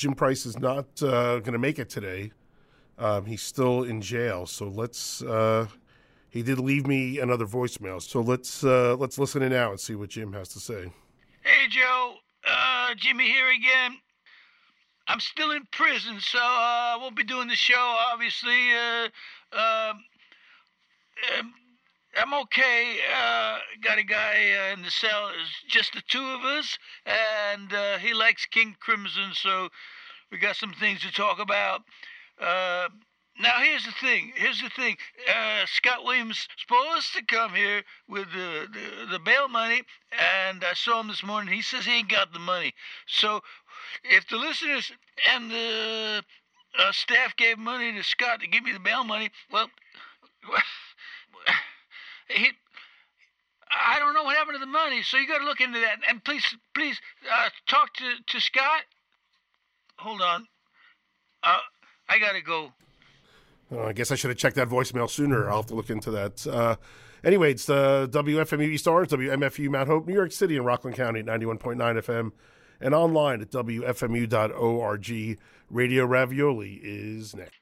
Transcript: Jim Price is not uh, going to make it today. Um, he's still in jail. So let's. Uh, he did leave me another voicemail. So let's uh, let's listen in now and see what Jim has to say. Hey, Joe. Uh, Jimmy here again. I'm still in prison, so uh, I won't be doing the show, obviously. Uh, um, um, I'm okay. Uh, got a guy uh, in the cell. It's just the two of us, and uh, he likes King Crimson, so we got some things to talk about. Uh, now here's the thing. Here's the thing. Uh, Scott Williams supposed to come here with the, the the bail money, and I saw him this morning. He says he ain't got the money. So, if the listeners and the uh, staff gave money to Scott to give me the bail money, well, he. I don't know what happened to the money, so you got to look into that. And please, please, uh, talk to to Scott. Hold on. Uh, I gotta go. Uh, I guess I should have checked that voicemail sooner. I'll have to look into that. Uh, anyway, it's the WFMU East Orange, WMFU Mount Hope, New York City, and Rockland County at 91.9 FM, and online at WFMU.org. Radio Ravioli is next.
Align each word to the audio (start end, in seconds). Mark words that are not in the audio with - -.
Jim 0.00 0.14
Price 0.14 0.46
is 0.46 0.58
not 0.58 0.86
uh, 1.02 1.40
going 1.40 1.52
to 1.52 1.58
make 1.58 1.78
it 1.78 1.90
today. 1.90 2.32
Um, 2.96 3.26
he's 3.26 3.42
still 3.42 3.82
in 3.82 4.00
jail. 4.00 4.46
So 4.46 4.66
let's. 4.66 5.20
Uh, 5.20 5.66
he 6.30 6.42
did 6.42 6.58
leave 6.58 6.86
me 6.86 7.18
another 7.18 7.44
voicemail. 7.44 8.00
So 8.00 8.22
let's 8.22 8.64
uh, 8.64 8.96
let's 8.96 9.18
listen 9.18 9.42
in 9.42 9.52
now 9.52 9.72
and 9.72 9.78
see 9.78 9.94
what 9.94 10.08
Jim 10.08 10.32
has 10.32 10.48
to 10.54 10.58
say. 10.58 10.90
Hey, 11.42 11.68
Joe. 11.68 12.14
Uh, 12.48 12.94
Jimmy 12.96 13.26
here 13.28 13.50
again. 13.50 13.98
I'm 15.06 15.20
still 15.20 15.50
in 15.50 15.66
prison, 15.70 16.18
so 16.18 16.38
uh, 16.38 16.40
I 16.40 16.98
won't 16.98 17.14
be 17.14 17.24
doing 17.24 17.48
the 17.48 17.54
show, 17.54 17.96
obviously. 18.10 18.72
Uh, 18.72 19.08
um, 19.52 20.04
um, 21.38 21.52
I'm 22.20 22.34
okay. 22.42 22.96
Uh, 23.16 23.58
got 23.82 23.98
a 23.98 24.02
guy 24.02 24.52
uh, 24.52 24.74
in 24.74 24.82
the 24.82 24.90
cell. 24.90 25.30
It's 25.30 25.72
just 25.72 25.94
the 25.94 26.02
two 26.06 26.22
of 26.22 26.44
us, 26.44 26.78
and 27.06 27.72
uh, 27.72 27.96
he 27.96 28.12
likes 28.12 28.44
King 28.44 28.76
Crimson, 28.78 29.30
so 29.32 29.70
we 30.30 30.36
got 30.36 30.56
some 30.56 30.74
things 30.74 31.00
to 31.00 31.12
talk 31.12 31.38
about. 31.38 31.80
Uh, 32.38 32.88
now 33.38 33.60
here's 33.62 33.86
the 33.86 33.92
thing. 33.92 34.32
Here's 34.34 34.60
the 34.60 34.68
thing. 34.68 34.98
Uh, 35.28 35.64
Scott 35.64 36.04
Williams 36.04 36.46
supposed 36.58 37.14
to 37.14 37.24
come 37.24 37.54
here 37.54 37.82
with 38.06 38.26
the, 38.32 38.68
the 38.70 39.12
the 39.12 39.18
bail 39.18 39.48
money, 39.48 39.82
and 40.12 40.62
I 40.62 40.74
saw 40.74 41.00
him 41.00 41.08
this 41.08 41.22
morning. 41.22 41.54
He 41.54 41.62
says 41.62 41.86
he 41.86 41.92
ain't 41.92 42.10
got 42.10 42.34
the 42.34 42.38
money. 42.38 42.74
So, 43.06 43.40
if 44.04 44.28
the 44.28 44.36
listeners 44.36 44.92
and 45.32 45.50
the 45.50 46.22
uh, 46.78 46.92
staff 46.92 47.34
gave 47.36 47.56
money 47.56 47.92
to 47.92 48.02
Scott 48.02 48.40
to 48.40 48.46
give 48.46 48.62
me 48.62 48.72
the 48.72 48.78
bail 48.78 49.04
money, 49.04 49.30
well, 49.50 49.70
he. 52.30 52.50
I 53.72 53.98
don't 54.00 54.14
know 54.14 54.24
what 54.24 54.36
happened 54.36 54.56
to 54.56 54.58
the 54.58 54.66
money, 54.66 55.02
so 55.02 55.16
you 55.16 55.28
got 55.28 55.38
to 55.38 55.44
look 55.44 55.60
into 55.60 55.78
that. 55.78 55.98
And 56.08 56.24
please, 56.24 56.44
please, 56.74 56.98
uh, 57.32 57.50
talk 57.68 57.94
to 57.94 58.04
to 58.26 58.40
Scott. 58.40 58.82
Hold 59.98 60.22
on. 60.22 60.46
Uh, 61.42 61.58
I 62.08 62.18
gotta 62.18 62.40
go. 62.40 62.72
Uh, 63.72 63.84
I 63.84 63.92
guess 63.92 64.10
I 64.10 64.16
should 64.16 64.30
have 64.30 64.38
checked 64.38 64.56
that 64.56 64.68
voicemail 64.68 65.08
sooner. 65.08 65.48
I'll 65.48 65.58
have 65.58 65.66
to 65.66 65.74
look 65.74 65.90
into 65.90 66.10
that. 66.10 66.46
Uh, 66.46 66.76
anyway, 67.22 67.52
it's 67.52 67.66
the 67.66 68.08
WFMU 68.12 68.62
East 68.62 68.88
Orange, 68.88 69.10
WMFU 69.10 69.68
Mount 69.68 69.88
Hope, 69.88 70.06
New 70.06 70.14
York 70.14 70.32
City, 70.32 70.56
and 70.56 70.66
Rockland 70.66 70.96
County 70.96 71.20
at 71.20 71.26
91.9 71.26 71.76
FM, 71.76 72.32
and 72.80 72.94
online 72.94 73.40
at 73.42 73.50
WFMU.org. 73.50 75.38
Radio 75.70 76.04
Ravioli 76.04 76.80
is 76.82 77.36
next. 77.36 77.60